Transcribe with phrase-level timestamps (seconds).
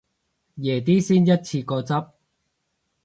[0.55, 2.09] 夜啲先一次過執